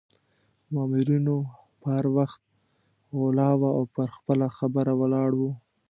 [0.73, 1.37] مامورینو
[1.79, 2.41] به هر وخت
[3.19, 5.51] غولاوه او پر خپله خبره ولاړ وو.